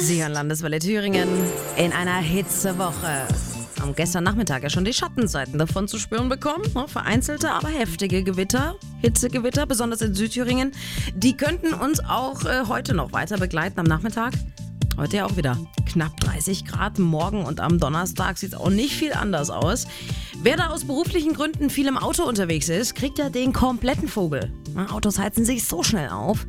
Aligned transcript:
Sie 0.00 0.20
hören 0.20 0.32
Landeswelle 0.32 0.80
Thüringen 0.80 1.28
in 1.76 1.92
einer 1.92 2.16
Hitzewoche. 2.16 3.28
Am 3.80 3.94
gestern 3.94 4.24
Nachmittag 4.24 4.62
ja 4.62 4.70
schon 4.70 4.84
die 4.84 4.92
Schattenseiten 4.92 5.58
davon 5.58 5.86
zu 5.88 5.98
spüren 5.98 6.28
bekommen. 6.28 6.64
Ne? 6.74 6.86
Vereinzelte, 6.88 7.50
aber 7.50 7.68
heftige 7.68 8.24
Gewitter, 8.24 8.76
Hitzegewitter, 9.00 9.66
besonders 9.66 10.00
in 10.00 10.14
Südthüringen. 10.14 10.72
Die 11.14 11.36
könnten 11.36 11.74
uns 11.74 12.00
auch 12.00 12.44
äh, 12.44 12.64
heute 12.66 12.94
noch 12.94 13.12
weiter 13.12 13.38
begleiten 13.38 13.78
am 13.80 13.86
Nachmittag. 13.86 14.32
Heute 14.96 15.18
ja 15.18 15.26
auch 15.26 15.36
wieder 15.36 15.58
knapp 15.86 16.18
30 16.20 16.64
Grad. 16.66 16.98
Morgen 16.98 17.44
und 17.44 17.60
am 17.60 17.78
Donnerstag 17.78 18.38
sieht 18.38 18.52
es 18.52 18.58
auch 18.58 18.70
nicht 18.70 18.94
viel 18.94 19.12
anders 19.12 19.50
aus. 19.50 19.86
Wer 20.42 20.56
da 20.56 20.68
aus 20.68 20.84
beruflichen 20.84 21.34
Gründen 21.34 21.70
viel 21.70 21.86
im 21.86 21.96
Auto 21.96 22.24
unterwegs 22.24 22.68
ist, 22.68 22.94
kriegt 22.94 23.18
ja 23.18 23.28
den 23.28 23.52
kompletten 23.52 24.08
Vogel. 24.08 24.52
Autos 24.90 25.18
heizen 25.18 25.44
sich 25.44 25.64
so 25.64 25.82
schnell 25.82 26.10
auf. 26.10 26.46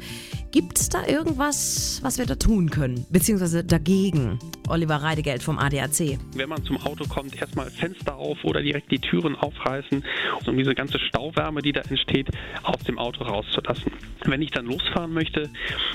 Gibt 0.55 0.79
es 0.79 0.87
da 0.87 1.05
irgendwas, 1.05 1.99
was 2.01 2.17
wir 2.17 2.25
da 2.25 2.35
tun 2.35 2.69
können? 2.69 3.05
Beziehungsweise 3.09 3.65
dagegen? 3.65 4.39
Oliver 4.67 4.97
Reidegeld 4.97 5.43
vom 5.43 5.57
ADAC. 5.59 6.17
Wenn 6.35 6.49
man 6.49 6.63
zum 6.63 6.77
Auto 6.77 7.05
kommt, 7.05 7.39
erstmal 7.39 7.69
Fenster 7.69 8.15
auf 8.15 8.43
oder 8.43 8.61
direkt 8.61 8.91
die 8.91 8.99
Türen 8.99 9.35
aufreißen, 9.35 10.03
um 10.45 10.57
diese 10.57 10.75
ganze 10.75 10.99
Stauwärme, 10.99 11.61
die 11.61 11.71
da 11.71 11.81
entsteht, 11.81 12.29
aus 12.63 12.79
dem 12.79 12.97
Auto 12.97 13.23
rauszulassen. 13.23 13.91
Wenn 14.25 14.41
ich 14.41 14.51
dann 14.51 14.65
losfahren 14.65 15.13
möchte, 15.13 15.49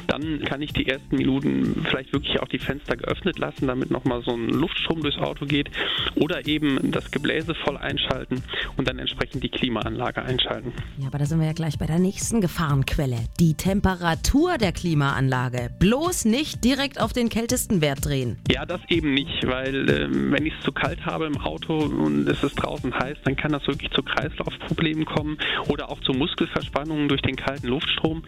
dann 0.07 0.41
kann 0.45 0.63
ich 0.63 0.73
die 0.73 0.87
ersten 0.87 1.17
Minuten 1.17 1.85
vielleicht 1.89 2.13
wirklich 2.13 2.41
auch 2.41 2.49
die 2.49 2.59
Fenster 2.59 2.97
geöffnet 2.97 3.39
lassen, 3.39 3.67
damit 3.67 3.91
nochmal 3.91 4.23
so 4.23 4.33
ein 4.33 4.49
Luftstrom 4.49 5.03
durchs 5.03 5.19
Auto 5.19 5.47
geht. 5.47 5.71
Oder 6.15 6.47
eben 6.47 6.91
das 6.93 7.11
Gebläse 7.11 7.55
voll 7.55 7.77
einschalten 7.77 8.43
und 8.77 8.89
dann 8.89 8.99
entsprechend 8.99 9.43
die 9.43 9.49
Klimaanlage 9.49 10.23
einschalten. 10.23 10.73
Ja, 10.99 11.09
aber 11.09 11.19
da 11.19 11.27
sind 11.27 11.41
wir 11.41 11.47
ja 11.47 11.53
gleich 11.53 11.79
bei 11.79 11.87
der 11.87 11.99
nächsten 11.99 12.41
Gefahrenquelle. 12.41 13.19
Die 13.39 13.55
Temperatur 13.55 14.59
der 14.59 14.73
Klimaanlage. 14.73 15.71
Bloß 15.79 16.25
nicht 16.25 16.65
direkt 16.65 17.01
auf 17.01 17.13
den 17.13 17.29
kältesten 17.29 17.81
Wert 17.81 18.05
drehen. 18.05 18.39
Das 18.69 18.81
eben 18.89 19.15
nicht, 19.15 19.47
weil 19.47 19.89
äh, 19.89 20.09
wenn 20.11 20.45
ich 20.45 20.55
es 20.59 20.65
zu 20.65 20.73
kalt 20.73 21.05
habe 21.07 21.27
im 21.27 21.39
Auto 21.39 21.77
und 21.79 22.29
es 22.29 22.43
ist 22.43 22.55
draußen 22.57 22.95
heiß, 22.95 23.19
dann 23.25 23.35
kann 23.37 23.53
das 23.53 23.67
wirklich 23.67 23.91
zu 23.91 24.03
Kreislaufproblemen 24.03 25.05
kommen 25.05 25.39
oder 25.69 25.91
auch 25.91 26.01
zu 26.01 26.13
Muskelverspannungen 26.13 27.09
durch 27.09 27.23
den 27.23 27.37
kalten 27.37 27.69
Luftstrom. 27.69 28.23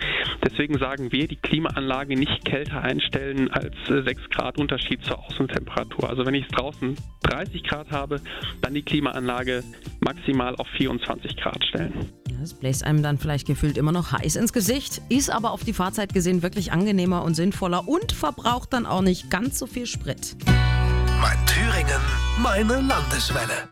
Deswegen 0.45 0.79
sagen 0.79 1.13
wir, 1.13 1.29
die 1.29 1.37
Klimaanlage 1.37 2.17
nicht 2.17 2.45
kälter 2.45 2.83
einstellen 2.83 3.51
als 3.51 3.75
äh, 3.89 4.03
6 4.03 4.31
Grad 4.31 4.59
Unterschied 4.59 5.05
zur 5.05 5.19
Außentemperatur. 5.19 6.09
Also 6.09 6.25
wenn 6.25 6.35
ich 6.35 6.47
es 6.47 6.51
draußen 6.51 6.97
30 7.25 7.63
Grad 7.65 7.91
habe, 7.91 8.21
dann 8.63 8.75
die 8.75 8.83
Klimaanlage 8.83 9.63
maximal 10.01 10.57
auf 10.57 10.69
24 10.77 11.37
Grad 11.37 11.65
stellen. 11.65 12.22
Das 12.43 12.55
bläst 12.55 12.83
einem 12.83 13.05
dann 13.05 13.19
vielleicht 13.19 13.47
gefühlt 13.47 13.79
immer 13.79 13.93
noch 13.93 14.11
heiß 14.11 14.35
ins 14.35 14.53
Gesicht, 14.53 15.01
ist 15.09 15.31
aber 15.31 15.53
auf 15.53 15.63
die 15.63 15.73
Fahrzeit 15.73 16.13
gesehen 16.13 16.43
wirklich 16.43 16.73
angenehmer 16.73 17.23
und 17.23 17.35
sinnvoller 17.35 17.87
und 17.87 18.11
verbraucht 18.11 18.73
dann 18.73 18.85
auch 18.85 19.01
nicht 19.01 19.31
ganz 19.31 19.61
so 19.61 19.69
viel 19.69 19.87
Sprit. 19.87 20.35
Mein 21.21 21.39
Thüringen, 21.47 22.03
meine 22.39 22.81
Landeswelle. 22.81 23.69